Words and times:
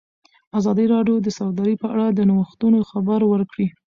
ازادي 0.59 0.85
راډیو 0.93 1.15
د 1.21 1.27
سوداګري 1.37 1.73
په 1.81 1.87
اړه 1.93 2.05
د 2.11 2.19
نوښتونو 2.29 2.79
خبر 2.91 3.19
ورکړی. 3.31 3.67